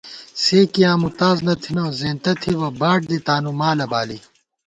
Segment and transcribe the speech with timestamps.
[0.43, 4.17] سےکِیاں مُوتاز نہ تھنہ، زېنتہ تھِبہ باڈ دی تانُومالہ بالی